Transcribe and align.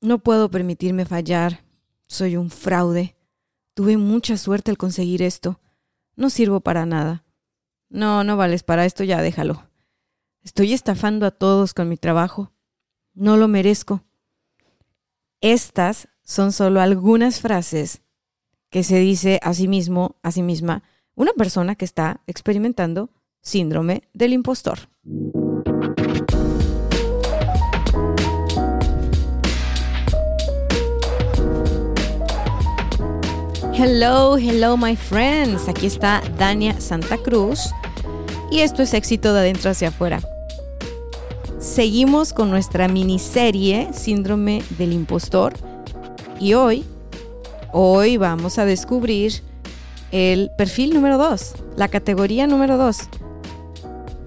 No 0.00 0.20
puedo 0.20 0.50
permitirme 0.50 1.04
fallar. 1.04 1.64
Soy 2.06 2.36
un 2.36 2.50
fraude. 2.50 3.16
Tuve 3.74 3.96
mucha 3.96 4.36
suerte 4.36 4.70
al 4.70 4.78
conseguir 4.78 5.22
esto. 5.22 5.60
No 6.14 6.30
sirvo 6.30 6.60
para 6.60 6.86
nada. 6.86 7.24
No, 7.88 8.22
no 8.22 8.36
vales 8.36 8.62
para 8.62 8.84
esto, 8.84 9.02
ya 9.02 9.20
déjalo. 9.20 9.68
Estoy 10.42 10.72
estafando 10.72 11.26
a 11.26 11.30
todos 11.30 11.74
con 11.74 11.88
mi 11.88 11.96
trabajo. 11.96 12.52
No 13.14 13.36
lo 13.36 13.48
merezco. 13.48 14.04
Estas 15.40 16.08
son 16.22 16.52
solo 16.52 16.80
algunas 16.80 17.40
frases 17.40 18.02
que 18.70 18.84
se 18.84 18.98
dice 18.98 19.40
a 19.42 19.54
sí 19.54 19.66
mismo, 19.66 20.16
a 20.22 20.30
sí 20.30 20.42
misma, 20.42 20.82
una 21.14 21.32
persona 21.32 21.74
que 21.74 21.84
está 21.84 22.22
experimentando 22.26 23.10
síndrome 23.40 24.08
del 24.12 24.32
impostor. 24.32 24.78
Hello, 33.80 34.36
hello 34.36 34.76
my 34.76 34.96
friends. 34.96 35.68
Aquí 35.68 35.86
está 35.86 36.20
Dania 36.36 36.80
Santa 36.80 37.16
Cruz 37.16 37.60
y 38.50 38.58
esto 38.58 38.82
es 38.82 38.92
éxito 38.92 39.32
de 39.32 39.38
adentro 39.38 39.70
hacia 39.70 39.90
afuera. 39.90 40.20
Seguimos 41.60 42.32
con 42.32 42.50
nuestra 42.50 42.88
miniserie 42.88 43.90
Síndrome 43.92 44.64
del 44.78 44.92
Impostor 44.92 45.54
y 46.40 46.54
hoy, 46.54 46.84
hoy 47.72 48.16
vamos 48.16 48.58
a 48.58 48.64
descubrir 48.64 49.34
el 50.10 50.50
perfil 50.58 50.92
número 50.92 51.16
2, 51.16 51.54
la 51.76 51.86
categoría 51.86 52.48
número 52.48 52.78
2. 52.78 52.98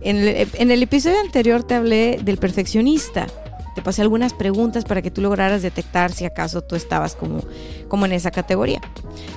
En 0.03 0.17
en 0.17 0.71
el 0.71 0.81
episodio 0.81 1.19
anterior 1.19 1.63
te 1.63 1.75
hablé 1.75 2.21
del 2.23 2.37
perfeccionista 2.37 3.27
te 3.75 3.81
pasé 3.81 4.01
algunas 4.01 4.33
preguntas 4.33 4.85
para 4.85 5.01
que 5.01 5.11
tú 5.11 5.21
lograras 5.21 5.61
detectar 5.61 6.11
si 6.11 6.25
acaso 6.25 6.61
tú 6.61 6.75
estabas 6.75 7.15
como, 7.15 7.41
como 7.87 8.05
en 8.05 8.13
esa 8.13 8.31
categoría. 8.31 8.81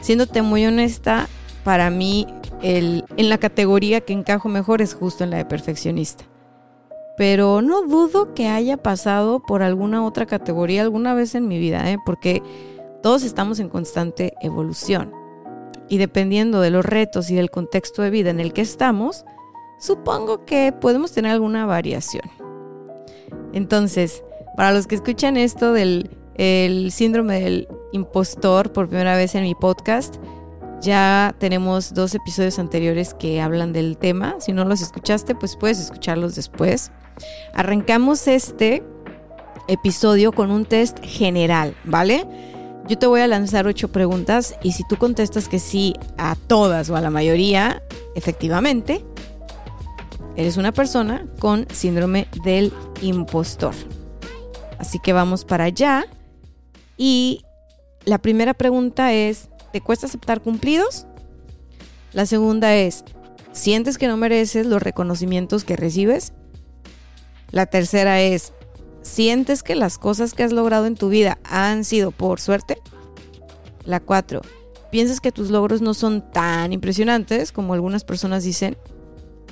Siéndote 0.01 0.43
muy 0.43 0.67
honesta, 0.67 1.29
para 1.65 1.91
mí 1.91 2.27
el, 2.63 3.05
en 3.17 3.29
la 3.29 3.39
categoría 3.39 4.01
que 4.01 4.13
encajo 4.13 4.49
mejor 4.49 4.83
es 4.83 4.95
justo 4.95 5.25
en 5.25 5.31
la 5.31 5.39
de 5.39 5.45
perfeccionista. 5.45 6.25
Pero 7.17 7.63
no 7.63 7.83
dudo 7.83 8.35
que 8.35 8.49
haya 8.49 8.77
pasado 8.77 9.41
por 9.41 9.63
alguna 9.63 10.05
otra 10.05 10.27
categoría 10.27 10.83
alguna 10.83 11.15
vez 11.15 11.35
en 11.35 11.47
mi 11.47 11.59
vida, 11.59 11.91
¿eh? 11.91 11.99
porque 12.05 12.43
todos 13.03 13.23
estamos 13.23 13.61
en 13.61 13.69
constante 13.69 14.35
evolución. 14.41 15.13
Y 15.89 15.99
dependiendo 15.99 16.61
de 16.61 16.71
los 16.71 16.85
retos 16.85 17.31
y 17.31 17.35
del 17.35 17.51
contexto 17.51 18.03
de 18.03 18.11
vida 18.11 18.31
en 18.31 18.41
el 18.41 18.53
que 18.53 18.63
estamos, 18.63 19.25
supongo 19.79 20.45
que 20.45 20.73
podemos 20.73 21.13
tener 21.13 21.31
alguna 21.31 21.67
variación. 21.67 22.44
Entonces, 23.55 24.23
para 24.57 24.73
los 24.73 24.87
que 24.87 24.97
escuchan 24.97 25.37
esto 25.37 25.73
del 25.73 26.11
síndrome 26.91 27.41
del 27.41 27.69
impostor 27.93 28.73
por 28.73 28.89
primera 28.89 29.17
vez 29.17 29.35
en 29.37 29.45
mi 29.45 29.55
podcast, 29.55 30.17
ya 30.83 31.35
tenemos 31.39 31.95
dos 31.95 32.15
episodios 32.15 32.59
anteriores 32.59 33.15
que 33.15 33.41
hablan 33.41 33.73
del 33.73 33.97
tema. 33.97 34.35
Si 34.41 34.53
no 34.53 34.65
los 34.65 34.83
escuchaste, 34.83 35.35
pues 35.35 35.57
puedes 35.57 35.79
escucharlos 35.79 36.35
después. 36.35 36.91
Arrancamos 37.55 38.27
este 38.27 38.83
episodio 39.69 40.33
con 40.33 40.51
un 40.51 40.67
test 40.67 40.99
general, 41.03 41.75
¿vale? 41.85 42.27
Yo 42.87 42.99
te 42.99 43.07
voy 43.07 43.23
a 43.23 43.29
lanzar 43.29 43.67
ocho 43.67 43.89
preguntas 43.89 44.57
y 44.63 44.73
si 44.73 44.83
tú 44.87 44.97
contestas 44.97 45.49
que 45.49 45.59
sí 45.59 45.95
a 46.19 46.37
todas 46.49 46.91
o 46.91 46.97
a 46.97 47.01
la 47.01 47.09
mayoría, 47.09 47.83
efectivamente, 48.15 49.03
eres 50.37 50.57
una 50.57 50.73
persona 50.73 51.27
con 51.39 51.67
síndrome 51.73 52.29
del 52.45 52.73
impostor. 53.01 53.75
Así 54.79 54.99
que 54.99 55.13
vamos 55.13 55.45
para 55.45 55.65
allá. 55.65 56.05
Y 56.97 57.43
la 58.05 58.19
primera 58.19 58.55
pregunta 58.55 59.13
es, 59.13 59.49
¿te 59.73 59.81
cuesta 59.81 60.07
aceptar 60.07 60.41
cumplidos? 60.41 61.07
La 62.13 62.27
segunda 62.27 62.75
es, 62.77 63.05
¿sientes 63.53 63.99
que 63.99 64.09
no 64.09 64.17
mereces 64.17 64.67
los 64.67 64.83
reconocimientos 64.83 65.65
que 65.65 65.77
recibes? 65.77 66.33
La 67.51 67.67
tercera 67.67 68.21
es, 68.21 68.53
¿sientes 69.03 69.63
que 69.63 69.75
las 69.75 69.99
cosas 69.99 70.35
que 70.35 70.43
has 70.43 70.53
logrado 70.53 70.87
en 70.87 70.97
tu 70.97 71.09
vida 71.09 71.39
han 71.45 71.85
sido 71.85 72.11
por 72.11 72.41
suerte? 72.41 72.79
La 73.85 74.01
cuatro, 74.01 74.43
¿piensas 74.91 75.21
que 75.21 75.33
tus 75.33 75.51
logros 75.51 75.81
no 75.81 75.95
son 75.95 76.31
tan 76.31 76.73
impresionantes 76.73 77.53
como 77.53 77.75
algunas 77.75 78.05
personas 78.05 78.45
dicen? 78.45 78.77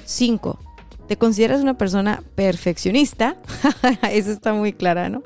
Cinco, 0.04 0.58
¿Te 1.08 1.16
consideras 1.16 1.62
una 1.62 1.76
persona 1.76 2.22
perfeccionista? 2.34 3.36
Eso 4.10 4.30
está 4.30 4.52
muy 4.54 4.72
clara, 4.72 5.08
¿no? 5.08 5.22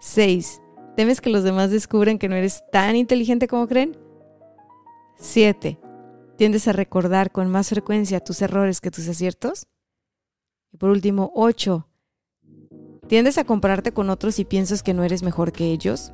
6. 0.00 0.60
¿Temes 0.96 1.20
que 1.20 1.30
los 1.30 1.44
demás 1.44 1.70
descubran 1.70 2.18
que 2.18 2.28
no 2.28 2.36
eres 2.36 2.62
tan 2.72 2.96
inteligente 2.96 3.48
como 3.48 3.66
creen? 3.66 3.96
7. 5.18 5.78
¿Tiendes 6.36 6.66
a 6.66 6.72
recordar 6.72 7.30
con 7.30 7.50
más 7.50 7.68
frecuencia 7.68 8.20
tus 8.20 8.42
errores 8.42 8.80
que 8.80 8.90
tus 8.90 9.08
aciertos? 9.08 9.66
Y 10.72 10.76
por 10.76 10.90
último, 10.90 11.30
8. 11.34 11.86
¿Tiendes 13.06 13.38
a 13.38 13.44
compararte 13.44 13.92
con 13.92 14.10
otros 14.10 14.38
y 14.38 14.44
piensas 14.44 14.82
que 14.82 14.94
no 14.94 15.04
eres 15.04 15.22
mejor 15.22 15.52
que 15.52 15.66
ellos? 15.66 16.12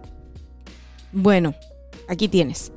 Bueno, 1.12 1.54
aquí 2.08 2.28
tienes. 2.28 2.72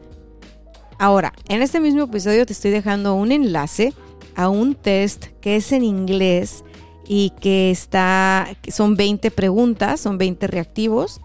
Ahora, 1.00 1.34
en 1.50 1.62
este 1.62 1.80
mismo 1.80 2.04
episodio 2.04 2.46
te 2.46 2.54
estoy 2.54 2.72
dejando 2.72 3.16
un 3.16 3.32
enlace 3.32 3.94
a 4.36 4.50
un 4.50 4.76
test 4.76 5.26
que 5.42 5.56
es 5.56 5.72
en 5.72 5.84
inglés 5.84 6.64
y 7.08 7.32
que 7.42 7.72
está, 7.72 8.48
son 8.70 8.96
20 8.96 9.32
preguntas, 9.32 10.00
son 10.00 10.18
20 10.18 10.48
reactivos. 10.48 11.22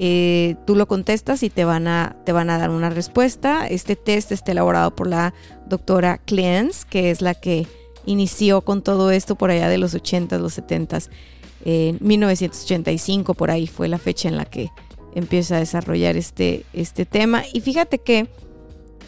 Eh, 0.00 0.56
tú 0.66 0.76
lo 0.76 0.86
contestas 0.86 1.42
y 1.42 1.50
te 1.50 1.64
van, 1.64 1.88
a, 1.88 2.16
te 2.24 2.32
van 2.32 2.50
a 2.50 2.58
dar 2.58 2.70
una 2.70 2.90
respuesta. 2.90 3.66
Este 3.66 3.96
test 3.96 4.32
está 4.32 4.52
elaborado 4.52 4.94
por 4.94 5.06
la 5.08 5.34
doctora 5.66 6.18
Cleance, 6.18 6.86
que 6.88 7.10
es 7.10 7.20
la 7.20 7.34
que 7.34 7.66
inició 8.06 8.62
con 8.62 8.82
todo 8.82 9.10
esto 9.10 9.36
por 9.36 9.50
allá 9.50 9.68
de 9.68 9.78
los 9.78 9.94
80s, 9.94 10.38
los 10.38 10.58
70s. 10.58 11.08
En 11.64 11.98
1985 12.00 13.34
por 13.34 13.50
ahí 13.50 13.66
fue 13.66 13.88
la 13.88 13.98
fecha 13.98 14.28
en 14.28 14.36
la 14.36 14.44
que 14.44 14.70
empieza 15.14 15.56
a 15.56 15.60
desarrollar 15.60 16.16
este, 16.16 16.64
este 16.72 17.04
tema. 17.04 17.42
Y 17.52 17.60
fíjate 17.60 17.98
que 17.98 18.28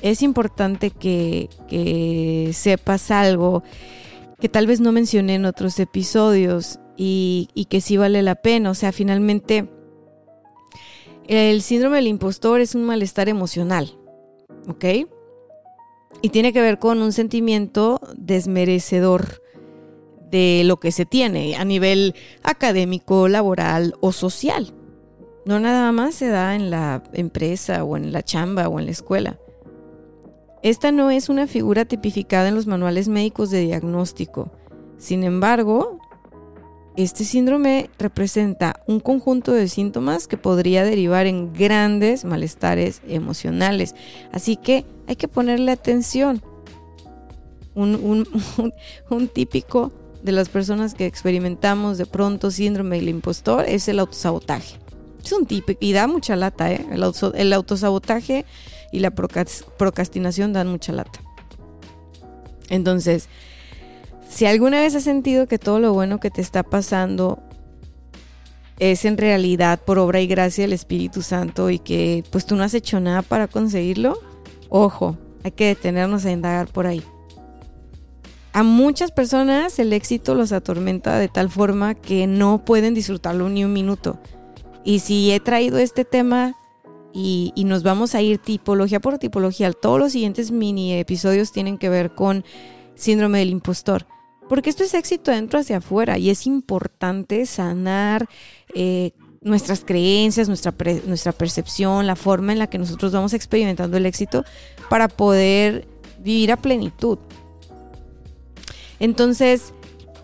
es 0.03 0.23
importante 0.23 0.91
que, 0.91 1.49
sepas 2.53 3.11
algo 3.11 3.63
que 4.41 4.49
tal 4.49 4.67
vez 4.67 4.81
no 4.81 4.93
mencioné 4.93 5.35
en 5.35 5.45
otros 5.45 5.79
episodios 5.79 6.79
y, 6.97 7.49
y, 7.55 7.67
que 7.67 7.81
sí 7.81 7.97
vale 7.97 8.23
la 8.23 8.37
pena. 8.37 8.71
O 8.71 8.75
sea, 8.75 8.93
finalmente 8.93 9.69
el 11.27 11.63
síndrome 11.63 11.97
del 11.97 12.09
impostor 12.09 12.61
es 12.61 12.75
un 12.75 12.85
malestar 12.85 13.29
emocional, 13.29 13.97
¿ok? 14.67 14.85
Y 16.23 16.29
tiene 16.31 16.53
que 16.53 16.61
ver 16.61 16.79
con 16.79 17.01
un 17.03 17.13
sentimiento 17.13 18.01
desmerecedor 18.17 19.41
de 20.31 20.63
lo 20.65 20.79
que 20.79 20.93
se 20.93 21.07
tiene 21.07 21.57
a 21.57 21.65
nivel 21.65 22.15
académico, 22.43 23.29
laboral 23.29 23.95
o 24.01 24.13
social. 24.13 24.75
No 25.45 25.59
nada 25.59 25.91
más 25.93 26.15
se 26.15 26.29
da 26.29 26.55
en 26.55 26.71
la 26.71 27.03
empresa 27.13 27.85
o 27.85 27.97
en 27.97 28.13
la 28.13 28.23
chamba 28.23 28.69
o 28.69 28.79
en 28.79 28.87
la 28.87 28.93
escuela. 28.93 29.40
Esta 30.63 30.93
no 30.93 31.11
es 31.11 31.29
una 31.29 31.47
figura 31.47 31.87
tipificada 31.87 32.49
en 32.49 32.55
los 32.55 32.67
manuales 32.67 33.09
médicos 33.09 33.51
de 33.51 33.61
diagnóstico. 33.61 34.53
Sin 34.99 35.25
embargo, 35.25 35.99
este 36.97 37.25
síndrome 37.25 37.89
representa 37.99 38.83
un 38.87 39.01
conjunto 39.01 39.53
de 39.53 39.69
síntomas 39.69 40.29
que 40.29 40.37
podría 40.37 40.85
derivar 40.85 41.27
en 41.27 41.53
grandes 41.55 42.27
malestares 42.27 43.01
emocionales. 43.09 43.95
Así 44.33 44.57
que 44.57 44.85
hay 45.07 45.17
que 45.17 45.29
ponerle 45.29 45.73
atención. 45.73 46.43
Un, 47.75 48.27
típico 49.33 49.93
de 50.23 50.33
las 50.33 50.51
personas 50.51 50.93
que 50.93 51.07
experimentamos 51.07 51.97
de 51.97 52.05
pronto 52.05 52.51
síndrome 52.51 52.97
del 52.97 53.09
impostor 53.09 53.65
es 53.67 53.89
el 53.89 54.01
autosabotaje. 54.01 54.79
Es 55.25 55.33
un 55.33 55.47
típico 55.47 55.79
y 55.81 55.93
da 55.93 56.07
mucha 56.07 56.37
lata, 56.37 56.71
¿eh? 56.71 56.85
El, 56.91 57.05
el 57.35 57.53
autosabotaje 57.55 58.45
y 58.93 59.01
la 59.01 59.11
procrastinación 59.11 60.53
dan 60.53 60.69
mucha 60.69 60.93
lata. 60.93 61.21
Entonces, 62.69 63.29
si 64.29 64.47
alguna 64.47 64.81
vez 64.81 64.95
has 64.95 65.05
sentido 65.05 65.47
que 65.47 65.59
todo 65.59 65.81
lo 65.81 65.93
bueno 65.93 66.21
que 66.21 66.31
te 66.31 66.41
está 66.41 66.63
pasando 66.63 67.43
es 68.79 69.05
en 69.05 69.19
realidad 69.19 69.81
por 69.85 69.99
obra 69.99 70.21
y 70.21 70.27
gracia 70.27 70.65
del 70.65 70.73
Espíritu 70.73 71.21
Santo 71.21 71.69
y 71.69 71.79
que 71.79 72.25
pues 72.31 72.47
tú 72.47 72.57
no 72.57 72.63
has 72.63 72.75
hecho 72.75 73.01
nada 73.01 73.23
para 73.23 73.49
conseguirlo, 73.49 74.19
ojo, 74.69 75.19
hay 75.45 75.51
que 75.51 75.67
detenernos 75.67 76.25
a 76.25 76.31
indagar 76.31 76.69
por 76.69 76.87
ahí. 76.87 77.03
A 78.53 78.63
muchas 78.63 79.13
personas 79.13 79.79
el 79.79 79.93
éxito 79.93 80.35
los 80.35 80.53
atormenta 80.53 81.19
de 81.19 81.29
tal 81.29 81.51
forma 81.51 81.95
que 81.95 82.27
no 82.27 82.65
pueden 82.65 82.95
disfrutarlo 82.95 83.49
ni 83.49 83.65
un 83.65 83.73
minuto. 83.73 84.19
Y 84.83 85.01
si 85.01 85.31
he 85.31 85.41
traído 85.41 85.79
este 85.79 86.05
tema 86.05 86.57
y, 87.13 87.53
nos 87.65 87.83
vamos 87.83 88.15
a 88.15 88.23
ir 88.23 88.39
tipología 88.39 89.01
por 89.01 89.19
tipología, 89.19 89.73
todos 89.73 89.99
los 89.99 90.13
siguientes 90.13 90.51
mini 90.51 90.95
episodios 90.95 91.53
tienen 91.53 91.79
que 91.79 91.89
ver 91.89 92.15
con 92.15 92.45
síndrome 92.95 93.39
del 93.39 93.51
impostor. 93.51 94.07
Porque 94.49 94.71
esto 94.71 94.83
es 94.83 94.95
éxito 94.95 95.31
dentro 95.31 95.61
hacia 95.61 95.79
afuera 95.79 96.19
y 96.19 96.31
es 96.31 96.47
importante 96.47 97.47
sanar 97.47 98.29
eh, 98.75 99.13
nuestras 99.41 99.85
creencias, 99.85 100.49
nuestra, 100.49 100.75
nuestra 101.07 101.33
percepción, 101.33 102.07
la 102.07 102.17
forma 102.17 102.53
en 102.53 102.59
la 102.59 102.69
que 102.69 102.79
nosotros 102.79 103.13
vamos 103.13 103.33
experimentando 103.33 103.97
el 103.97 104.07
éxito 104.07 104.45
para 104.89 105.09
poder 105.09 105.87
vivir 106.19 106.53
a 106.53 106.57
plenitud. 106.57 107.19
Entonces, 108.99 109.73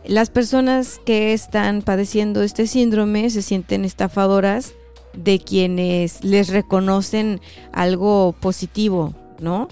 las 0.04 0.30
personas 0.30 1.00
que 1.04 1.32
están 1.32 1.82
padeciendo 1.82 2.42
este 2.42 2.66
síndrome 2.66 3.30
se 3.30 3.42
sienten 3.42 3.84
estafadoras 3.84 4.74
de 5.16 5.38
quienes 5.38 6.22
les 6.22 6.48
reconocen 6.48 7.40
algo 7.72 8.34
positivo, 8.40 9.14
¿no? 9.40 9.68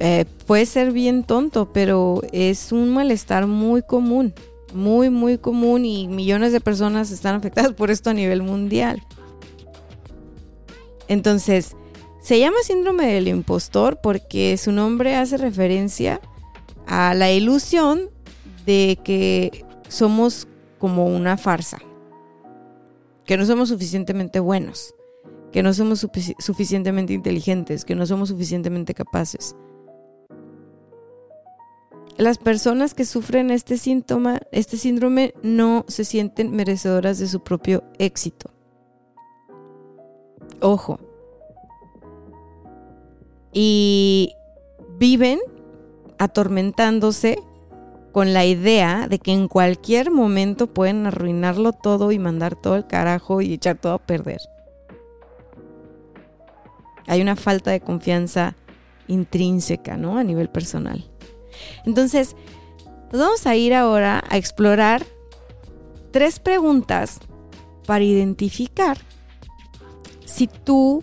Eh, 0.00 0.24
puede 0.46 0.64
ser 0.66 0.92
bien 0.92 1.24
tonto, 1.24 1.72
pero 1.72 2.22
es 2.32 2.70
un 2.70 2.90
malestar 2.90 3.46
muy 3.46 3.82
común, 3.82 4.32
muy, 4.72 5.10
muy 5.10 5.38
común 5.38 5.84
y 5.84 6.06
millones 6.06 6.52
de 6.52 6.60
personas 6.60 7.10
están 7.10 7.34
afectadas 7.34 7.72
por 7.72 7.90
esto 7.90 8.10
a 8.10 8.14
nivel 8.14 8.42
mundial. 8.42 9.02
Entonces, 11.08 11.74
se 12.20 12.38
llama 12.38 12.58
síndrome 12.62 13.06
del 13.06 13.28
impostor 13.28 13.98
porque 14.02 14.56
su 14.56 14.70
nombre 14.70 15.16
hace 15.16 15.36
referencia 15.36 16.20
a 16.86 17.14
la 17.14 17.32
ilusión 17.32 18.10
de 18.66 18.98
que 19.02 19.64
somos 19.88 20.46
como 20.78 21.06
una 21.06 21.36
farsa, 21.36 21.78
que 23.28 23.36
no 23.36 23.46
somos 23.46 23.68
suficientemente 23.68 24.40
buenos, 24.40 24.92
que 25.52 25.62
no 25.62 25.72
somos 25.72 26.04
suficientemente 26.40 27.12
inteligentes, 27.12 27.84
que 27.84 27.94
no 27.94 28.06
somos 28.06 28.30
suficientemente 28.30 28.92
capaces 28.92 29.54
las 32.18 32.36
personas 32.36 32.94
que 32.94 33.04
sufren 33.04 33.50
este 33.50 33.78
síntoma, 33.78 34.40
este 34.50 34.76
síndrome, 34.76 35.34
no 35.42 35.84
se 35.86 36.04
sienten 36.04 36.50
merecedoras 36.50 37.20
de 37.20 37.28
su 37.28 37.40
propio 37.40 37.84
éxito. 37.98 38.50
Ojo. 40.60 40.98
Y 43.52 44.32
viven 44.98 45.38
atormentándose 46.18 47.38
con 48.12 48.32
la 48.32 48.44
idea 48.44 49.06
de 49.08 49.18
que 49.18 49.32
en 49.32 49.48
cualquier 49.48 50.10
momento 50.10 50.66
pueden 50.66 51.06
arruinarlo 51.06 51.72
todo 51.72 52.12
y 52.12 52.18
mandar 52.18 52.56
todo 52.56 52.76
el 52.76 52.86
carajo 52.86 53.40
y 53.40 53.52
echar 53.52 53.78
todo 53.78 53.94
a 53.94 53.98
perder. 53.98 54.40
Hay 57.06 57.22
una 57.22 57.36
falta 57.36 57.70
de 57.70 57.80
confianza 57.80 58.54
intrínseca, 59.06 59.96
¿no? 59.96 60.18
A 60.18 60.24
nivel 60.24 60.48
personal. 60.48 61.04
Entonces, 61.84 62.36
vamos 63.12 63.46
a 63.46 63.56
ir 63.56 63.74
ahora 63.74 64.22
a 64.28 64.36
explorar 64.36 65.04
tres 66.10 66.38
preguntas 66.38 67.18
para 67.86 68.04
identificar 68.04 68.98
si 70.24 70.46
tú 70.46 71.02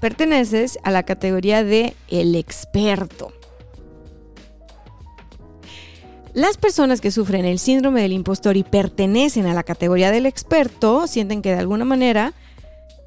perteneces 0.00 0.78
a 0.84 0.90
la 0.90 1.02
categoría 1.02 1.64
de 1.64 1.94
el 2.08 2.34
experto. 2.34 3.32
Las 6.34 6.56
personas 6.56 7.00
que 7.00 7.10
sufren 7.10 7.44
el 7.44 7.58
síndrome 7.58 8.02
del 8.02 8.12
impostor 8.12 8.56
y 8.56 8.62
pertenecen 8.62 9.46
a 9.46 9.54
la 9.54 9.62
categoría 9.62 10.10
del 10.10 10.26
experto 10.26 11.06
sienten 11.06 11.42
que 11.42 11.52
de 11.52 11.58
alguna 11.58 11.84
manera 11.84 12.34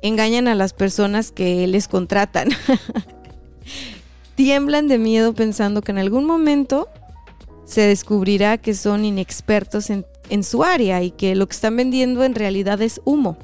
engañan 0.01 0.47
a 0.47 0.55
las 0.55 0.73
personas 0.73 1.31
que 1.31 1.67
les 1.67 1.87
contratan. 1.87 2.49
tiemblan 4.35 4.87
de 4.87 4.97
miedo 4.97 5.33
pensando 5.33 5.83
que 5.83 5.91
en 5.91 5.99
algún 5.99 6.25
momento 6.25 6.89
se 7.65 7.81
descubrirá 7.81 8.57
que 8.57 8.73
son 8.73 9.05
inexpertos 9.05 9.91
en, 9.91 10.05
su 10.43 10.63
área 10.63 11.03
y 11.03 11.11
que 11.11 11.35
lo 11.35 11.47
que 11.47 11.53
están 11.53 11.75
vendiendo 11.75 12.23
en 12.23 12.33
realidad 12.33 12.81
es 12.81 13.01
humo. 13.05 13.37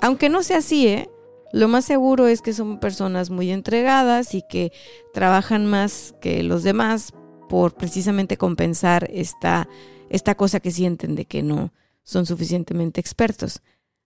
Aunque 0.00 0.28
no 0.28 0.42
sea 0.42 0.58
así, 0.58 0.88
¿eh? 0.88 1.08
lo 1.52 1.68
más 1.68 1.84
seguro 1.84 2.26
es 2.26 2.42
que 2.42 2.52
son 2.52 2.80
personas 2.80 3.30
muy 3.30 3.50
entregadas 3.52 4.34
y 4.34 4.42
que 4.42 4.72
trabajan 5.12 5.66
más 5.66 6.14
que 6.20 6.42
los 6.42 6.62
demás 6.62 7.12
por 7.50 7.74
precisamente 7.74 8.36
compensar 8.36 9.10
esta, 9.12 9.68
esta 10.08 10.36
cosa 10.36 10.60
que 10.60 10.70
sienten 10.70 11.16
de 11.16 11.24
que 11.24 11.42
no 11.42 11.72
son 12.04 12.24
suficientemente 12.24 13.00
expertos. 13.00 13.60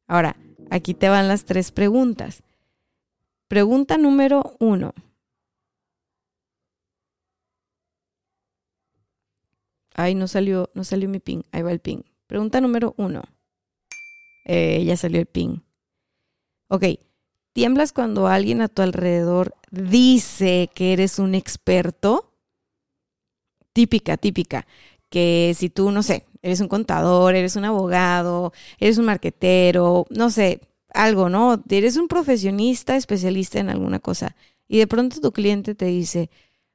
Ahora, 0.06 0.38
aquí 0.70 0.94
te 0.94 1.10
van 1.10 1.28
las 1.28 1.44
tres 1.44 1.70
preguntas. 1.70 2.42
Pregunta 3.46 3.98
número 3.98 4.56
uno. 4.60 4.94
Ay, 9.92 10.14
no 10.14 10.26
salió, 10.26 10.70
no 10.72 10.82
salió 10.82 11.06
mi 11.10 11.20
ping. 11.20 11.42
Ahí 11.52 11.60
va 11.60 11.70
el 11.70 11.80
ping. 11.80 12.00
Pregunta 12.26 12.62
número 12.62 12.94
uno. 12.96 13.24
Eh, 14.46 14.82
ya 14.86 14.96
salió 14.96 15.20
el 15.20 15.26
ping. 15.26 15.58
Ok. 16.68 16.84
¿Tiemblas 17.52 17.92
cuando 17.92 18.26
alguien 18.26 18.62
a 18.62 18.68
tu 18.68 18.80
alrededor 18.80 19.54
dice 19.70 20.70
que 20.74 20.94
eres 20.94 21.18
un 21.18 21.34
experto? 21.34 22.33
Típica, 23.74 24.16
típica. 24.16 24.66
Que 25.10 25.54
si 25.54 25.68
tú, 25.68 25.90
no 25.90 26.02
sé, 26.02 26.24
eres 26.42 26.60
un 26.60 26.68
contador, 26.68 27.34
eres 27.34 27.56
un 27.56 27.66
abogado, 27.66 28.54
eres 28.78 28.96
un 28.98 29.04
marquetero, 29.04 30.06
no 30.10 30.30
sé, 30.30 30.60
algo, 30.94 31.28
¿no? 31.28 31.62
Eres 31.68 31.98
un 31.98 32.08
profesionista 32.08 32.96
especialista 32.96 33.58
en 33.60 33.68
alguna 33.68 33.98
cosa 33.98 34.34
y 34.68 34.78
de 34.78 34.86
pronto 34.86 35.20
tu 35.20 35.32
cliente 35.32 35.74
te 35.74 35.86
dice, 35.86 36.30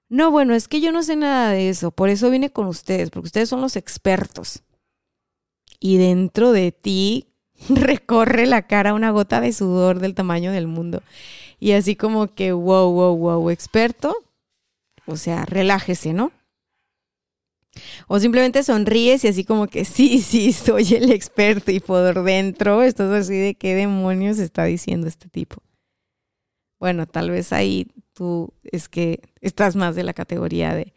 no, 0.10 0.32
bueno, 0.32 0.56
es 0.56 0.68
que 0.68 0.82
yo 0.82 0.92
no 0.92 1.04
sé 1.04 1.16
nada 1.16 1.52
de 1.52 1.70
eso, 1.70 1.92
por 1.92 2.10
eso 2.10 2.30
vine 2.30 2.52
con 2.52 2.68
ustedes, 2.68 3.10
porque 3.10 3.28
ustedes 3.28 3.50
son 3.50 3.62
los 3.62 3.76
expertos. 3.76 4.64
Y 5.80 5.98
dentro 5.98 6.52
de 6.52 6.72
ti 6.72 7.28
recorre 7.70 8.46
la 8.46 8.68
cara 8.68 8.94
una 8.94 9.12
gota 9.12 9.42
de 9.42 9.54
sudor 9.54 10.00
del 10.00 10.16
tamaño 10.16 10.52
del 10.52 10.68
mundo. 10.68 11.02
Y 11.60 11.74
así 11.74 11.96
como 11.96 12.34
que, 12.34 12.54
wow, 12.54 12.92
wow, 12.92 13.16
wow, 13.18 13.50
experto. 13.50 14.16
O 15.06 15.18
sea, 15.18 15.46
relájese, 15.46 16.14
¿no? 16.14 16.32
O 18.08 18.20
simplemente 18.20 18.64
sonríes 18.64 19.24
y 19.24 19.28
así 19.28 19.44
como 19.44 19.68
que 19.68 19.86
sí, 19.86 20.22
sí, 20.22 20.54
soy 20.54 20.94
el 20.94 21.12
experto 21.12 21.72
y 21.72 21.80
por 21.80 22.24
dentro 22.24 22.84
estás 22.84 23.12
así 23.12 23.38
de 23.38 23.56
qué 23.56 23.76
demonios 23.76 24.40
está 24.40 24.66
diciendo 24.66 25.08
este 25.08 25.30
tipo. 25.30 25.62
Bueno, 26.80 27.08
tal 27.08 27.30
vez 27.30 27.52
ahí 27.52 27.88
tú 28.14 28.54
es 28.64 28.88
que 28.88 29.22
estás 29.42 29.76
más 29.76 29.96
de 29.96 30.04
la 30.04 30.14
categoría 30.14 30.74
de, 30.74 30.94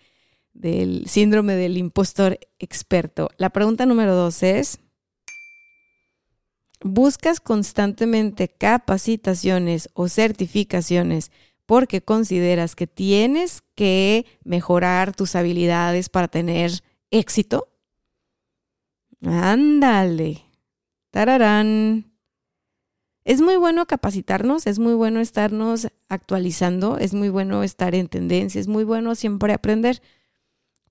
del 0.53 1.09
síndrome 1.09 1.55
del 1.55 1.77
impostor 1.77 2.39
experto. 2.59 3.31
La 3.37 3.51
pregunta 3.51 3.87
número 3.87 4.15
dos 4.15 4.43
es, 4.43 4.79
¿buscas 6.83 7.41
constantemente 7.41 8.49
capacitaciones 8.49 9.89
o 9.95 10.09
certificaciones 10.09 11.31
porque 11.73 12.03
consideras 12.03 12.77
que 12.77 12.87
tienes 12.87 13.63
que 13.75 14.27
mejorar 14.45 15.17
tus 15.17 15.35
habilidades 15.35 16.11
para 16.11 16.29
tener 16.29 16.71
éxito? 17.11 17.67
Ándale. 19.25 20.43
Tararán. 21.11 22.13
Es 23.25 23.41
muy 23.41 23.57
bueno 23.57 23.87
capacitarnos, 23.87 24.67
es 24.67 24.79
muy 24.79 24.93
bueno 24.93 25.21
estarnos 25.21 25.89
actualizando, 26.11 26.99
es 26.99 27.15
muy 27.15 27.31
bueno 27.31 27.63
estar 27.63 27.95
en 27.95 28.09
tendencia, 28.09 28.61
es 28.61 28.69
muy 28.69 28.85
bueno 28.85 29.15
siempre 29.15 29.55
aprender. 29.55 30.03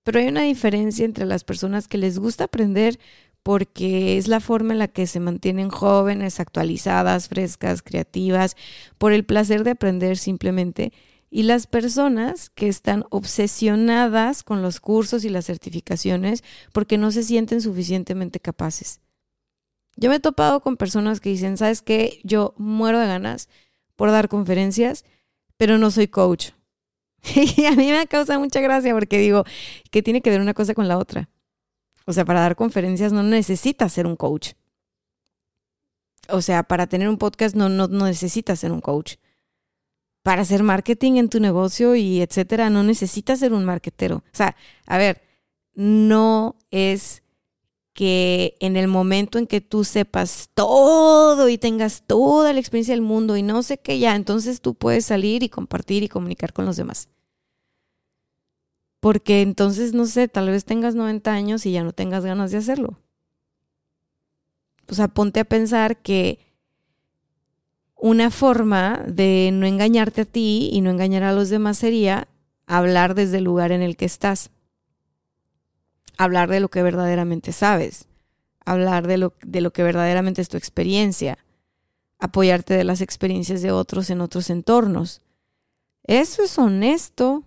Pero 0.01 0.19
hay 0.19 0.29
una 0.29 0.41
diferencia 0.41 1.05
entre 1.05 1.25
las 1.25 1.43
personas 1.43 1.87
que 1.87 1.99
les 1.99 2.17
gusta 2.17 2.45
aprender 2.45 2.97
porque 3.43 4.17
es 4.17 4.27
la 4.27 4.39
forma 4.39 4.73
en 4.73 4.79
la 4.79 4.87
que 4.87 5.07
se 5.07 5.19
mantienen 5.19 5.69
jóvenes, 5.69 6.39
actualizadas, 6.39 7.27
frescas, 7.27 7.81
creativas, 7.81 8.55
por 8.97 9.13
el 9.13 9.25
placer 9.25 9.63
de 9.63 9.71
aprender 9.71 10.17
simplemente, 10.17 10.91
y 11.33 11.43
las 11.43 11.65
personas 11.65 12.49
que 12.49 12.67
están 12.67 13.05
obsesionadas 13.09 14.43
con 14.43 14.61
los 14.61 14.81
cursos 14.81 15.23
y 15.23 15.29
las 15.29 15.45
certificaciones 15.45 16.43
porque 16.73 16.97
no 16.97 17.09
se 17.11 17.23
sienten 17.23 17.61
suficientemente 17.61 18.41
capaces. 18.41 18.99
Yo 19.95 20.09
me 20.09 20.17
he 20.17 20.19
topado 20.19 20.59
con 20.59 20.75
personas 20.75 21.21
que 21.21 21.29
dicen, 21.29 21.57
¿sabes 21.57 21.81
qué? 21.81 22.19
Yo 22.23 22.53
muero 22.57 22.99
de 22.99 23.07
ganas 23.07 23.47
por 23.95 24.11
dar 24.11 24.27
conferencias, 24.27 25.05
pero 25.57 25.77
no 25.77 25.89
soy 25.89 26.07
coach. 26.07 26.49
Y 27.35 27.65
a 27.65 27.71
mí 27.71 27.91
me 27.91 28.07
causa 28.07 28.37
mucha 28.39 28.59
gracia 28.59 28.93
porque 28.93 29.17
digo, 29.17 29.45
que 29.89 30.01
tiene 30.01 30.21
que 30.21 30.31
ver 30.31 30.41
una 30.41 30.53
cosa 30.53 30.73
con 30.73 30.87
la 30.87 30.97
otra. 30.97 31.29
O 32.11 32.13
sea, 32.13 32.25
para 32.25 32.41
dar 32.41 32.57
conferencias 32.57 33.13
no 33.13 33.23
necesitas 33.23 33.93
ser 33.93 34.05
un 34.05 34.17
coach. 34.17 34.51
O 36.27 36.41
sea, 36.41 36.63
para 36.63 36.85
tener 36.87 37.07
un 37.07 37.17
podcast 37.17 37.55
no, 37.55 37.69
no, 37.69 37.87
no 37.87 38.05
necesitas 38.05 38.59
ser 38.59 38.73
un 38.73 38.81
coach. 38.81 39.15
Para 40.21 40.41
hacer 40.41 40.61
marketing 40.61 41.13
en 41.13 41.29
tu 41.29 41.39
negocio 41.39 41.95
y 41.95 42.21
etcétera, 42.21 42.69
no 42.69 42.83
necesitas 42.83 43.39
ser 43.39 43.53
un 43.53 43.63
marketero. 43.63 44.17
O 44.17 44.35
sea, 44.35 44.57
a 44.87 44.97
ver, 44.97 45.21
no 45.73 46.57
es 46.69 47.23
que 47.93 48.57
en 48.59 48.75
el 48.75 48.89
momento 48.89 49.37
en 49.37 49.47
que 49.47 49.61
tú 49.61 49.85
sepas 49.85 50.49
todo 50.53 51.47
y 51.47 51.57
tengas 51.57 52.03
toda 52.05 52.51
la 52.51 52.59
experiencia 52.59 52.93
del 52.93 53.01
mundo 53.01 53.37
y 53.37 53.41
no 53.41 53.63
sé 53.63 53.77
qué 53.77 53.99
ya, 53.99 54.17
entonces 54.17 54.59
tú 54.59 54.75
puedes 54.75 55.05
salir 55.05 55.43
y 55.43 55.49
compartir 55.49 56.03
y 56.03 56.09
comunicar 56.09 56.51
con 56.51 56.65
los 56.65 56.75
demás. 56.75 57.07
Porque 59.01 59.41
entonces, 59.41 59.93
no 59.93 60.05
sé, 60.05 60.29
tal 60.29 60.47
vez 60.47 60.63
tengas 60.63 60.95
90 60.95 61.33
años 61.33 61.65
y 61.65 61.73
ya 61.73 61.83
no 61.83 61.91
tengas 61.91 62.23
ganas 62.23 62.51
de 62.51 62.59
hacerlo. 62.59 62.99
O 64.87 64.93
sea, 64.93 65.09
ponte 65.09 65.39
a 65.39 65.45
pensar 65.45 65.97
que 65.97 66.39
una 67.95 68.29
forma 68.29 69.03
de 69.07 69.49
no 69.53 69.65
engañarte 69.65 70.21
a 70.21 70.25
ti 70.25 70.69
y 70.71 70.81
no 70.81 70.91
engañar 70.91 71.23
a 71.23 71.33
los 71.33 71.49
demás 71.49 71.79
sería 71.79 72.27
hablar 72.67 73.15
desde 73.15 73.39
el 73.39 73.43
lugar 73.43 73.71
en 73.71 73.81
el 73.81 73.97
que 73.97 74.05
estás. 74.05 74.51
Hablar 76.17 76.49
de 76.49 76.59
lo 76.59 76.69
que 76.69 76.83
verdaderamente 76.83 77.53
sabes. 77.53 78.07
Hablar 78.65 79.07
de 79.07 79.17
lo, 79.17 79.33
de 79.41 79.61
lo 79.61 79.71
que 79.73 79.81
verdaderamente 79.81 80.41
es 80.41 80.49
tu 80.49 80.57
experiencia. 80.57 81.39
Apoyarte 82.19 82.75
de 82.75 82.83
las 82.83 83.01
experiencias 83.01 83.63
de 83.63 83.71
otros 83.71 84.11
en 84.11 84.21
otros 84.21 84.51
entornos. 84.51 85.21
Eso 86.03 86.43
es 86.43 86.59
honesto. 86.59 87.43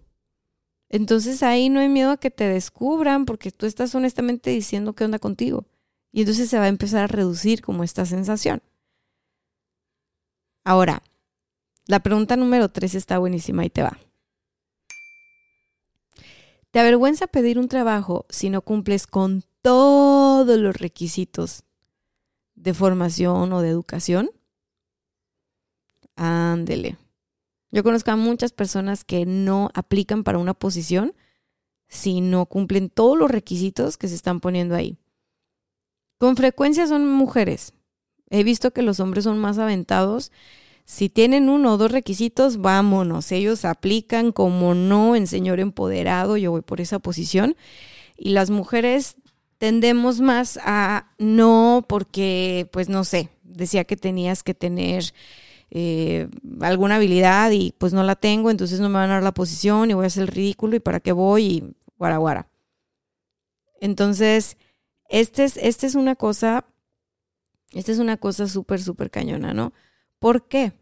Entonces 0.88 1.42
ahí 1.42 1.68
no 1.68 1.80
hay 1.80 1.88
miedo 1.88 2.10
a 2.10 2.16
que 2.16 2.30
te 2.30 2.48
descubran 2.48 3.24
porque 3.24 3.50
tú 3.50 3.66
estás 3.66 3.94
honestamente 3.94 4.50
diciendo 4.50 4.92
qué 4.92 5.04
onda 5.04 5.18
contigo. 5.18 5.66
Y 6.12 6.20
entonces 6.20 6.48
se 6.48 6.58
va 6.58 6.64
a 6.64 6.68
empezar 6.68 7.04
a 7.04 7.08
reducir 7.08 7.62
como 7.62 7.82
esta 7.82 8.06
sensación. 8.06 8.62
Ahora, 10.64 11.02
la 11.86 12.00
pregunta 12.00 12.36
número 12.36 12.70
tres 12.70 12.94
está 12.94 13.18
buenísima 13.18 13.64
y 13.64 13.70
te 13.70 13.82
va. 13.82 13.98
¿Te 16.70 16.80
avergüenza 16.80 17.26
pedir 17.26 17.58
un 17.58 17.68
trabajo 17.68 18.26
si 18.30 18.50
no 18.50 18.62
cumples 18.62 19.06
con 19.06 19.44
todos 19.62 20.58
los 20.58 20.76
requisitos 20.76 21.64
de 22.54 22.74
formación 22.74 23.52
o 23.52 23.60
de 23.60 23.68
educación? 23.68 24.30
Ándele. 26.16 26.98
Yo 27.74 27.82
conozco 27.82 28.12
a 28.12 28.16
muchas 28.16 28.52
personas 28.52 29.02
que 29.02 29.26
no 29.26 29.68
aplican 29.74 30.22
para 30.22 30.38
una 30.38 30.54
posición 30.54 31.12
si 31.88 32.20
no 32.20 32.46
cumplen 32.46 32.88
todos 32.88 33.18
los 33.18 33.28
requisitos 33.28 33.96
que 33.96 34.06
se 34.06 34.14
están 34.14 34.38
poniendo 34.38 34.76
ahí. 34.76 34.96
Con 36.18 36.36
frecuencia 36.36 36.86
son 36.86 37.10
mujeres. 37.10 37.72
He 38.30 38.44
visto 38.44 38.70
que 38.72 38.82
los 38.82 39.00
hombres 39.00 39.24
son 39.24 39.40
más 39.40 39.58
aventados. 39.58 40.30
Si 40.84 41.08
tienen 41.08 41.48
uno 41.48 41.72
o 41.72 41.76
dos 41.76 41.90
requisitos, 41.90 42.58
vámonos. 42.58 43.32
Ellos 43.32 43.64
aplican 43.64 44.30
como 44.30 44.76
no 44.76 45.16
en 45.16 45.26
señor 45.26 45.58
empoderado. 45.58 46.36
Yo 46.36 46.52
voy 46.52 46.62
por 46.62 46.80
esa 46.80 47.00
posición. 47.00 47.56
Y 48.16 48.30
las 48.30 48.50
mujeres 48.50 49.16
tendemos 49.58 50.20
más 50.20 50.60
a 50.62 51.12
no 51.18 51.84
porque, 51.88 52.68
pues 52.72 52.88
no 52.88 53.02
sé, 53.02 53.30
decía 53.42 53.82
que 53.82 53.96
tenías 53.96 54.44
que 54.44 54.54
tener 54.54 55.12
eh, 55.76 56.28
alguna 56.60 56.94
habilidad 56.96 57.50
y 57.50 57.74
pues 57.78 57.92
no 57.92 58.04
la 58.04 58.14
tengo, 58.14 58.50
entonces 58.50 58.78
no 58.78 58.88
me 58.88 58.94
van 58.94 59.10
a 59.10 59.14
dar 59.14 59.22
la 59.24 59.34
posición 59.34 59.90
y 59.90 59.94
voy 59.94 60.04
a 60.04 60.06
hacer 60.06 60.22
el 60.22 60.28
ridículo 60.28 60.76
y 60.76 60.80
para 60.80 61.00
qué 61.00 61.10
voy 61.10 61.44
y 61.44 61.74
guara. 61.98 62.48
Entonces, 63.80 64.56
este 65.08 65.42
es, 65.42 65.56
este 65.56 65.88
es 65.88 65.96
una 65.96 66.14
cosa, 66.14 66.64
esta 67.72 67.90
es 67.90 67.98
una 67.98 68.16
cosa 68.18 68.46
súper, 68.46 68.80
súper 68.80 69.10
cañona, 69.10 69.52
¿no? 69.52 69.72
¿Por 70.20 70.46
qué? 70.46 70.74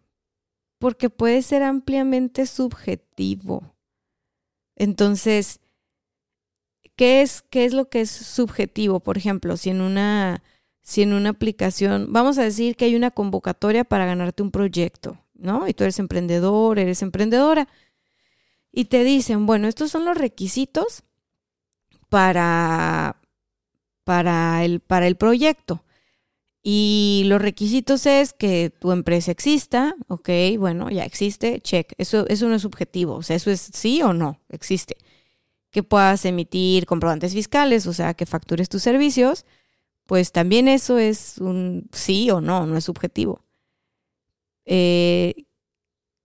Porque 0.78 1.08
puede 1.08 1.40
ser 1.40 1.62
ampliamente 1.62 2.44
subjetivo. 2.44 3.74
Entonces, 4.76 5.60
¿qué 6.96 7.22
es, 7.22 7.40
qué 7.40 7.64
es 7.64 7.72
lo 7.72 7.88
que 7.88 8.02
es 8.02 8.10
subjetivo? 8.10 9.00
Por 9.00 9.16
ejemplo, 9.16 9.56
si 9.56 9.70
en 9.70 9.80
una 9.80 10.42
si 10.82 11.02
en 11.02 11.12
una 11.12 11.30
aplicación, 11.30 12.08
vamos 12.10 12.38
a 12.38 12.42
decir 12.42 12.76
que 12.76 12.84
hay 12.84 12.96
una 12.96 13.12
convocatoria 13.12 13.84
para 13.84 14.04
ganarte 14.04 14.42
un 14.42 14.50
proyecto, 14.50 15.18
¿no? 15.34 15.68
Y 15.68 15.74
tú 15.74 15.84
eres 15.84 15.98
emprendedor, 15.98 16.78
eres 16.78 17.02
emprendedora, 17.02 17.68
y 18.72 18.86
te 18.86 19.04
dicen, 19.04 19.46
bueno, 19.46 19.68
estos 19.68 19.90
son 19.90 20.04
los 20.04 20.16
requisitos 20.16 21.04
para, 22.08 23.20
para, 24.04 24.64
el, 24.64 24.80
para 24.80 25.06
el 25.06 25.16
proyecto. 25.16 25.84
Y 26.64 27.24
los 27.26 27.42
requisitos 27.42 28.06
es 28.06 28.32
que 28.32 28.70
tu 28.70 28.92
empresa 28.92 29.32
exista, 29.32 29.96
ok, 30.08 30.28
bueno, 30.58 30.90
ya 30.90 31.04
existe, 31.04 31.60
check. 31.60 31.92
Eso, 31.98 32.26
eso 32.28 32.48
no 32.48 32.54
es 32.54 32.62
subjetivo, 32.62 33.14
o 33.14 33.22
sea, 33.22 33.36
eso 33.36 33.50
es 33.50 33.60
sí 33.60 34.00
o 34.02 34.12
no, 34.12 34.40
existe. 34.48 34.96
Que 35.70 35.82
puedas 35.82 36.24
emitir 36.24 36.86
comprobantes 36.86 37.32
fiscales, 37.34 37.86
o 37.86 37.92
sea, 37.92 38.14
que 38.14 38.26
factures 38.26 38.68
tus 38.68 38.82
servicios, 38.82 39.44
pues 40.06 40.32
también 40.32 40.68
eso 40.68 40.98
es 40.98 41.38
un 41.38 41.88
sí 41.92 42.30
o 42.30 42.40
no, 42.40 42.66
no 42.66 42.76
es 42.76 42.84
subjetivo. 42.84 43.44
Eh, 44.64 45.46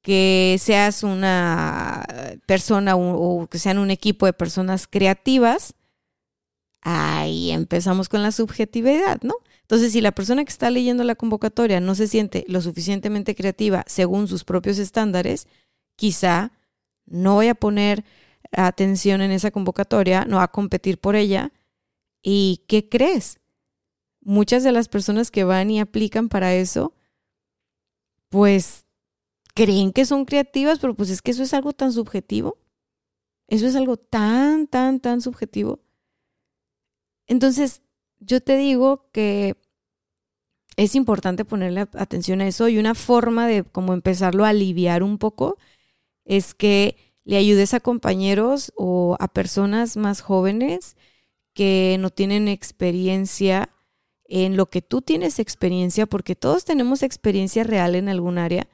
que 0.07 0.55
seas 0.59 1.03
una 1.03 2.05
persona 2.45 2.95
o, 2.95 3.47
que 3.47 3.59
sean 3.59 3.77
un 3.77 3.91
equipo 3.91 4.25
de 4.25 4.33
personas 4.33 4.87
creativas, 4.87 5.73
ahí 6.81 7.51
empezamos 7.51 8.07
con 8.07 8.23
la 8.23 8.31
subjetividad, 8.31 9.19
¿no? 9.21 9.35
Entonces, 9.63 9.91
si 9.91 9.99
la 9.99 10.13
persona 10.13 10.45
que 10.45 10.51
está 10.51 10.71
leyendo 10.71 11.03
la 11.03 11.15
convocatoria 11.15 11.81
no 11.81 11.93
se 11.93 12.07
siente 12.07 12.45
lo 12.47 12.61
suficientemente 12.61 13.35
creativa 13.35 13.83
según 13.85 14.29
sus 14.29 14.45
propios 14.45 14.77
estándares, 14.77 15.47
quizá 15.97 16.53
no 17.05 17.33
voy 17.33 17.49
a 17.49 17.55
poner 17.55 18.05
atención 18.53 19.21
en 19.21 19.31
esa 19.31 19.51
convocatoria, 19.51 20.23
no 20.23 20.37
va 20.37 20.43
a 20.43 20.51
competir 20.51 20.99
por 20.99 21.17
ella. 21.17 21.51
¿Y 22.23 22.63
qué 22.69 22.87
crees? 22.87 23.39
Muchas 24.27 24.61
de 24.63 24.73
las 24.73 24.89
personas 24.89 25.31
que 25.31 25.45
van 25.45 25.71
y 25.71 25.79
aplican 25.79 26.27
para 26.27 26.53
eso, 26.53 26.93
pues 28.27 28.85
creen 29.55 29.93
que 29.93 30.05
son 30.05 30.25
creativas, 30.25 30.79
pero 30.79 30.95
pues 30.95 31.09
es 31.09 31.21
que 31.21 31.31
eso 31.31 31.43
es 31.43 31.53
algo 31.53 31.71
tan 31.71 31.93
subjetivo. 31.93 32.57
Eso 33.47 33.65
es 33.65 33.75
algo 33.77 33.95
tan, 33.95 34.67
tan, 34.67 34.99
tan 34.99 35.21
subjetivo. 35.21 35.79
Entonces, 37.25 37.81
yo 38.19 38.41
te 38.41 38.57
digo 38.57 39.09
que 39.13 39.55
es 40.75 40.93
importante 40.95 41.45
ponerle 41.45 41.87
atención 41.93 42.41
a 42.41 42.47
eso 42.47 42.67
y 42.67 42.79
una 42.79 42.95
forma 42.95 43.47
de 43.47 43.63
como 43.63 43.93
empezarlo 43.93 44.43
a 44.43 44.49
aliviar 44.49 45.03
un 45.03 45.19
poco 45.19 45.57
es 46.25 46.53
que 46.53 46.97
le 47.23 47.37
ayudes 47.37 47.73
a 47.73 47.79
compañeros 47.79 48.73
o 48.75 49.15
a 49.21 49.29
personas 49.29 49.95
más 49.95 50.19
jóvenes 50.19 50.97
que 51.53 51.95
no 51.99 52.09
tienen 52.09 52.49
experiencia 52.49 53.69
en 54.27 54.57
lo 54.57 54.67
que 54.69 54.81
tú 54.81 55.01
tienes 55.01 55.39
experiencia, 55.39 56.05
porque 56.05 56.35
todos 56.35 56.65
tenemos 56.65 57.03
experiencia 57.03 57.63
real 57.63 57.95
en 57.95 58.09
algún 58.09 58.37
área. 58.37 58.67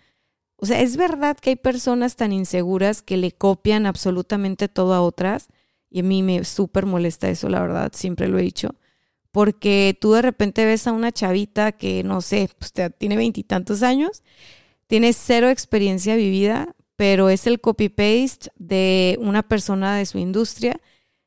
O 0.56 0.66
sea, 0.66 0.82
es 0.82 0.98
verdad 0.98 1.38
que 1.38 1.52
hay 1.52 1.56
personas 1.56 2.16
tan 2.16 2.32
inseguras 2.32 3.02
que 3.02 3.18
le 3.18 3.32
copian 3.32 3.86
absolutamente 3.86 4.68
todo 4.68 4.94
a 4.94 5.02
otras, 5.02 5.50
y 5.90 6.00
a 6.00 6.04
mí 6.04 6.24
me 6.24 6.44
súper 6.44 6.86
molesta 6.86 7.30
eso, 7.30 7.50
la 7.50 7.62
verdad, 7.62 7.92
siempre 7.94 8.28
lo 8.28 8.40
he 8.40 8.44
dicho, 8.44 8.76
porque 9.32 9.98
tú 10.00 10.14
de 10.14 10.22
repente 10.22 10.66
ves 10.66 10.88
a 10.88 10.92
una 10.92 11.12
chavita 11.12 11.72
que, 11.72 12.04
no 12.04 12.22
sé, 12.22 12.50
pues 12.58 12.74
tiene 12.98 13.18
veintitantos 13.18 13.84
años, 13.84 14.24
tiene 14.88 15.14
cero 15.14 15.50
experiencia 15.50 16.16
vivida, 16.16 16.76
pero 16.96 17.30
es 17.30 17.48
el 17.48 17.60
copy-paste 17.60 18.52
de 18.56 19.18
una 19.20 19.44
persona 19.44 19.98
de 19.98 20.06
su 20.06 20.20
industria 20.20 20.80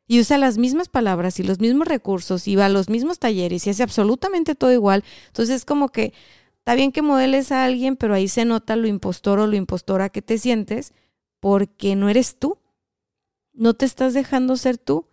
y 0.06 0.20
usa 0.20 0.38
las 0.38 0.58
mismas 0.58 0.88
palabras 0.88 1.40
y 1.40 1.42
los 1.42 1.58
mismos 1.58 1.88
recursos 1.88 2.46
y 2.46 2.56
va 2.56 2.66
a 2.66 2.70
los 2.70 2.88
mismos 2.88 3.18
talleres 3.18 3.66
y 3.66 3.70
hace 3.70 3.82
absolutamente 3.82 4.54
todo 4.54 4.72
igual. 4.72 5.04
Entonces 5.28 5.56
es 5.56 5.64
como 5.64 5.88
que 5.88 6.12
está 6.58 6.74
bien 6.74 6.92
que 6.92 7.02
modeles 7.02 7.50
a 7.50 7.64
alguien, 7.64 7.96
pero 7.96 8.14
ahí 8.14 8.28
se 8.28 8.44
nota 8.44 8.76
lo 8.76 8.86
impostor 8.86 9.40
o 9.40 9.46
lo 9.46 9.56
impostora 9.56 10.08
que 10.08 10.22
te 10.22 10.38
sientes 10.38 10.92
porque 11.40 11.96
no 11.96 12.08
eres 12.08 12.38
tú. 12.38 12.58
No 13.52 13.74
te 13.74 13.86
estás 13.86 14.14
dejando 14.14 14.56
ser 14.56 14.78
tú. 14.78 15.08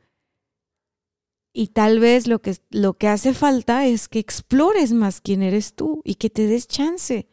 Y 1.54 1.68
tal 1.68 2.00
vez 2.00 2.28
lo 2.28 2.42
que, 2.42 2.58
lo 2.72 2.96
que 2.96 3.08
hace 3.08 3.34
falta 3.34 3.86
es 3.86 4.10
que 4.10 4.20
explores 4.20 4.92
más 4.92 5.22
quién 5.22 5.44
eres 5.44 5.76
tú 5.76 6.02
y 6.04 6.16
que 6.16 6.30
te 6.30 6.48
des 6.48 6.68
chance, 6.68 7.28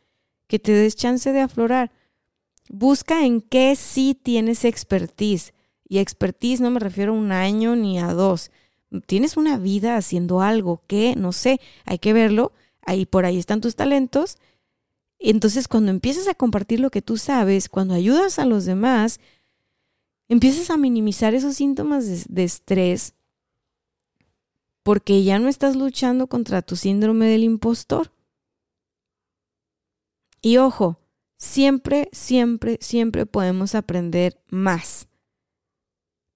que 0.46 0.58
te 0.58 0.72
des 0.72 0.94
chance 0.94 1.32
de 1.32 1.40
aflorar. 1.40 1.90
Busca 2.68 3.24
en 3.24 3.40
qué 3.40 3.74
sí 3.76 4.14
tienes 4.14 4.64
expertise 4.64 5.52
y 5.90 5.98
expertise 5.98 6.60
no 6.60 6.70
me 6.70 6.78
refiero 6.78 7.12
a 7.12 7.16
un 7.16 7.32
año 7.32 7.74
ni 7.74 7.98
a 7.98 8.14
dos. 8.14 8.52
Tienes 9.06 9.36
una 9.36 9.58
vida 9.58 9.96
haciendo 9.96 10.40
algo 10.40 10.84
que, 10.86 11.16
no 11.16 11.32
sé, 11.32 11.60
hay 11.84 11.98
que 11.98 12.12
verlo. 12.12 12.52
Ahí 12.86 13.06
por 13.06 13.24
ahí 13.24 13.38
están 13.38 13.60
tus 13.60 13.74
talentos. 13.74 14.38
Entonces, 15.18 15.66
cuando 15.66 15.90
empiezas 15.90 16.28
a 16.28 16.34
compartir 16.34 16.78
lo 16.78 16.90
que 16.90 17.02
tú 17.02 17.16
sabes, 17.16 17.68
cuando 17.68 17.94
ayudas 17.94 18.38
a 18.38 18.46
los 18.46 18.66
demás, 18.66 19.18
empiezas 20.28 20.70
a 20.70 20.76
minimizar 20.76 21.34
esos 21.34 21.56
síntomas 21.56 22.06
de, 22.06 22.22
de 22.28 22.44
estrés 22.44 23.14
porque 24.84 25.24
ya 25.24 25.40
no 25.40 25.48
estás 25.48 25.74
luchando 25.74 26.28
contra 26.28 26.62
tu 26.62 26.76
síndrome 26.76 27.26
del 27.26 27.42
impostor. 27.42 28.12
Y 30.40 30.58
ojo, 30.58 31.00
siempre, 31.36 32.08
siempre, 32.12 32.78
siempre 32.80 33.26
podemos 33.26 33.74
aprender 33.74 34.40
más. 34.48 35.09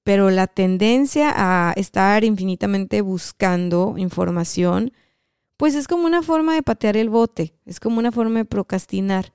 Pero 0.05 0.31
la 0.31 0.47
tendencia 0.47 1.33
a 1.35 1.73
estar 1.73 2.25
infinitamente 2.25 3.01
buscando 3.01 3.95
información, 3.97 4.93
pues 5.57 5.75
es 5.75 5.89
como 5.89 6.05
una 6.07 6.23
forma 6.23 6.55
de 6.55 6.63
patear 6.63 6.97
el 6.97 7.09
bote, 7.09 7.55
es 7.65 7.81
como 7.81 7.99
una 7.99 8.13
forma 8.13 8.41
de 8.41 8.45
procrastinar. 8.45 9.33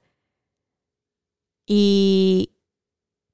Y, 1.66 2.52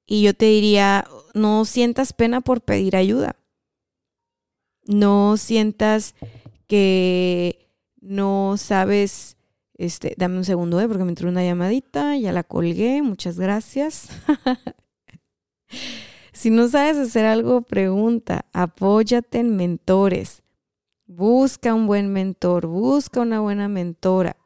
y 0.06 0.22
yo 0.22 0.34
te 0.34 0.46
diría, 0.46 1.06
no 1.34 1.64
sientas 1.64 2.12
pena 2.12 2.40
por 2.40 2.62
pedir 2.62 2.96
ayuda. 2.96 3.36
No 4.86 5.36
sientas 5.36 6.14
que 6.66 7.70
no 8.00 8.56
sabes, 8.56 9.36
este, 9.74 10.14
dame 10.16 10.38
un 10.38 10.44
segundo, 10.44 10.80
¿eh? 10.80 10.88
porque 10.88 11.04
me 11.04 11.10
entró 11.10 11.28
una 11.28 11.44
llamadita, 11.44 12.16
ya 12.16 12.32
la 12.32 12.44
colgué, 12.44 13.02
muchas 13.02 13.38
gracias. 13.38 14.08
si 16.36 16.50
no 16.50 16.68
sabes 16.68 16.98
hacer 16.98 17.24
algo, 17.24 17.62
pregunta, 17.62 18.44
apóyate 18.52 19.38
en 19.38 19.56
mentores, 19.56 20.42
busca 21.06 21.72
un 21.72 21.86
buen 21.86 22.12
mentor, 22.12 22.66
busca 22.66 23.22
una 23.22 23.40
buena 23.40 23.68
mentora, 23.68 24.36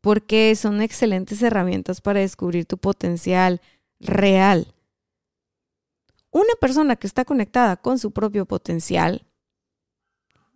porque 0.00 0.56
son 0.56 0.80
excelentes 0.80 1.42
herramientas 1.42 2.00
para 2.00 2.20
descubrir 2.20 2.64
tu 2.64 2.78
potencial 2.78 3.60
real. 4.00 4.74
Una 6.30 6.54
persona 6.58 6.96
que 6.96 7.06
está 7.06 7.26
conectada 7.26 7.76
con 7.76 7.98
su 7.98 8.12
propio 8.12 8.46
potencial 8.46 9.26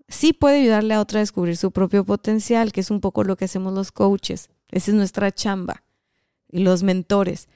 sí 0.09 0.33
puede 0.33 0.62
ayudarle 0.62 0.95
a 0.95 1.03
otra 1.03 1.19
a 1.19 1.23
descubrir 1.23 1.59
su 1.59 1.71
propio 1.71 2.07
potencial, 2.07 2.73
que 2.73 2.81
es 2.81 2.91
un 2.91 3.03
poco 3.03 3.25
lo 3.25 3.37
que 3.37 3.45
hacemos 3.45 3.75
los 3.75 3.93
coaches. 3.93 4.49
Esa 4.71 4.91
es 4.91 4.97
nuestra 4.97 5.33
chamba 5.33 5.85
y 6.50 6.61
los 6.61 6.83
mentores. 6.83 7.49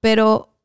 Pero, 0.00 0.57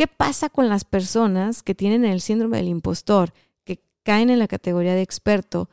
¿qué 0.00 0.06
pasa 0.06 0.48
con 0.48 0.70
las 0.70 0.84
personas 0.86 1.62
que 1.62 1.74
tienen 1.74 2.06
el 2.06 2.22
síndrome 2.22 2.56
del 2.56 2.68
impostor, 2.68 3.34
que 3.64 3.82
caen 4.02 4.30
en 4.30 4.38
la 4.38 4.48
categoría 4.48 4.94
de 4.94 5.02
experto 5.02 5.68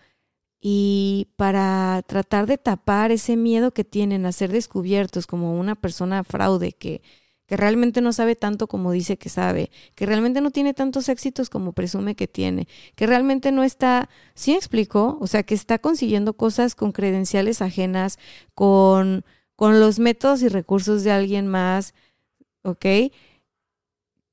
y 0.60 1.30
para 1.38 2.04
tratar 2.06 2.46
de 2.46 2.58
tapar 2.58 3.12
ese 3.12 3.38
miedo 3.38 3.72
que 3.72 3.86
tienen 3.86 4.26
a 4.26 4.34
ser 4.34 4.52
descubiertos 4.52 5.28
como 5.28 5.58
una 5.58 5.76
persona 5.76 6.26
fraude 6.26 6.74
que 6.74 7.02
que 7.46 7.56
realmente 7.56 8.02
no 8.02 8.12
sabe 8.12 8.36
tanto 8.36 8.68
como 8.68 8.92
dice 8.92 9.18
que 9.18 9.30
sabe, 9.30 9.72
que 9.96 10.06
realmente 10.06 10.42
no 10.42 10.52
tiene 10.52 10.74
tantos 10.74 11.08
éxitos 11.08 11.50
como 11.50 11.72
presume 11.72 12.14
que 12.14 12.28
tiene, 12.28 12.68
que 12.96 13.08
realmente 13.08 13.54
no 13.54 13.64
está, 13.64 14.10
¿sí 14.36 14.54
explicó? 14.54 15.18
O 15.22 15.28
sea, 15.28 15.44
que 15.44 15.56
está 15.56 15.80
consiguiendo 15.80 16.34
cosas 16.34 16.76
con 16.76 16.92
credenciales 16.92 17.62
ajenas, 17.62 18.20
con, 18.54 19.24
con 19.56 19.80
los 19.80 20.00
métodos 20.00 20.42
y 20.42 20.50
recursos 20.50 21.06
de 21.06 21.12
alguien 21.12 21.48
más, 21.48 21.94
¿ok? 22.64 22.86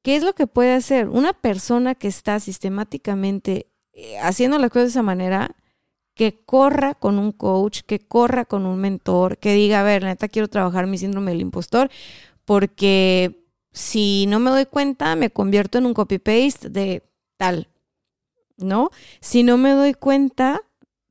¿Qué 0.05 0.17
es 0.17 0.23
lo 0.23 0.35
que 0.35 0.47
puede 0.47 0.75
hacer? 0.75 1.09
Una 1.09 1.33
persona 1.33 1.95
que 1.95 2.09
está 2.09 2.39
sistemáticamente 2.39 3.73
eh, 3.95 4.19
haciendo 4.19 4.59
las 4.59 4.69
cosas 4.69 4.89
de 4.89 4.91
esa 4.91 5.03
manera, 5.03 5.57
que 6.15 6.45
corra 6.45 6.95
con 6.95 7.19
un 7.19 7.33
coach, 7.33 7.81
que 7.87 8.01
corra 8.01 8.45
con 8.45 8.67
un 8.67 8.79
mentor, 8.79 9.39
que 9.39 9.55
diga, 9.55 9.81
a 9.81 9.83
ver, 9.83 10.05
neta, 10.05 10.29
quiero 10.29 10.49
trabajar 10.49 10.87
mi 10.87 10.99
síndrome 10.99 11.31
del 11.31 11.41
impostor, 11.41 11.91
porque 12.45 13.47
si 13.73 14.27
no 14.29 14.41
me 14.41 14.51
doy 14.51 14.67
cuenta, 14.67 15.17
me 15.17 15.31
convierto 15.31 15.79
en 15.79 15.87
un 15.87 15.95
copy-paste 15.95 16.69
de 16.69 17.03
tal, 17.39 17.71
¿no? 18.59 18.91
Si 19.23 19.43
no 19.43 19.57
me 19.57 19.71
doy 19.71 19.95
cuenta, 19.95 20.61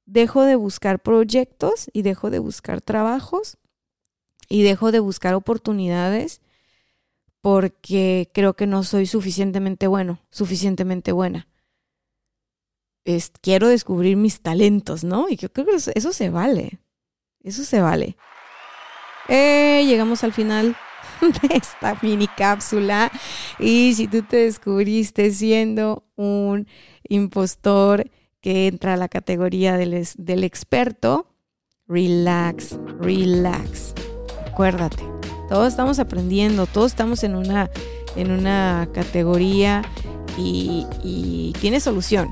dejo 0.05 0.43
de 0.43 0.55
buscar 0.55 1.01
proyectos 1.01 1.89
y 1.93 2.03
dejo 2.03 2.29
de 2.29 2.38
buscar 2.38 2.79
trabajos 2.79 3.57
y 4.50 4.61
dejo 4.61 4.91
de 4.91 5.00
buscar 5.00 5.33
oportunidades 5.33 6.43
porque 7.44 8.32
creo 8.34 8.53
que 8.53 8.68
no 8.68 8.86
soy 8.86 9.06
suficientemente 9.06 9.88
bueno, 9.88 10.22
suficientemente 10.32 11.12
buena. 11.12 11.50
quiero 13.42 13.68
descubrir 13.68 14.16
mis 14.16 14.40
talentos, 14.40 15.03
¿no? 15.03 15.27
Y 15.27 15.36
yo 15.36 15.51
creo 15.51 15.68
que 15.68 15.75
eso, 15.75 16.14
se 16.14 16.29
vale. 16.29 16.79
Eso 17.44 17.66
se 17.66 17.82
vale. 17.82 18.16
Eh, 19.27 19.84
llegamos 19.86 20.24
al 20.24 20.32
final 20.32 20.77
de 21.22 21.58
esta 21.58 22.00
mini 22.01 22.29
cápsula. 22.29 23.12
Y 23.60 23.94
si 23.96 24.08
tú 24.08 24.22
te 24.22 24.38
descubriste 24.38 25.29
siendo 25.32 26.06
un 26.16 26.66
impostor 27.10 28.10
que 28.40 28.68
entra 28.68 28.94
a 28.94 28.98
la 28.98 29.10
categoría 29.10 29.75
del, 29.75 30.08
del 30.18 30.46
experto, 30.46 31.27
relax, 31.90 32.79
relax. 33.01 33.94
Acuérdate, 34.48 35.03
todos 35.53 35.68
estamos 35.68 36.00
aprendiendo, 36.00 36.66
todos 36.66 36.94
estamos 36.94 37.24
en 37.24 37.35
una, 37.35 37.70
en 38.16 38.31
una 38.31 38.89
categoría 38.92 39.83
y, 40.35 41.53
tiene 41.61 41.79
solución. 41.79 42.31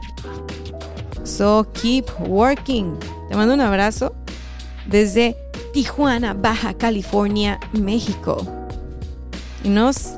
So 1.23 1.67
keep 1.71 2.05
working. 2.27 2.97
Te 3.29 3.36
mando 3.36 3.53
un 3.53 3.62
abrazo 3.62 4.15
desde 4.88 5.38
Tijuana, 5.71 6.34
Baja 6.34 6.73
California, 6.73 7.60
México. 7.73 8.43
Y 9.63 9.69
nos, 9.69 10.13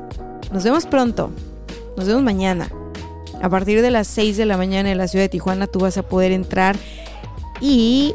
nos 0.50 0.64
vemos 0.64 0.86
pronto. 0.86 1.30
Nos 1.98 2.06
vemos 2.06 2.22
mañana. 2.22 2.70
A 3.42 3.50
partir 3.50 3.82
de 3.82 3.90
las 3.90 4.06
6 4.06 4.38
de 4.38 4.46
la 4.46 4.56
mañana 4.56 4.90
en 4.90 4.96
la 4.96 5.08
ciudad 5.08 5.26
de 5.26 5.28
Tijuana 5.28 5.66
tú 5.66 5.80
vas 5.80 5.98
a 5.98 6.04
poder 6.04 6.32
entrar 6.32 6.74
y 7.60 8.14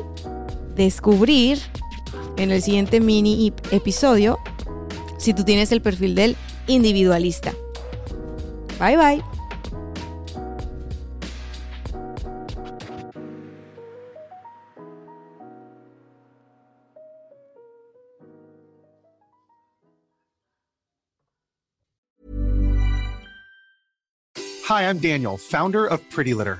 descubrir 0.75 1.59
en 2.37 2.49
el 2.49 2.63
siguiente 2.63 2.99
mini 2.99 3.53
episodio 3.69 4.39
si 5.19 5.33
tú 5.33 5.43
tienes 5.43 5.71
el 5.71 5.81
perfil 5.81 6.15
del 6.15 6.35
individualista. 6.67 7.53
Bye 8.79 8.97
bye. 8.97 9.23
Hi, 24.69 24.83
I'm 24.83 24.99
Daniel, 24.99 25.35
founder 25.35 25.87
of 25.87 25.99
Pretty 26.11 26.35
Litter. 26.35 26.59